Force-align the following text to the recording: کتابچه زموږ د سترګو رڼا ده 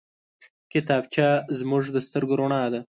کتابچه 0.71 1.27
زموږ 1.59 1.83
د 1.91 1.97
سترګو 2.07 2.35
رڼا 2.39 2.63
ده 2.73 2.79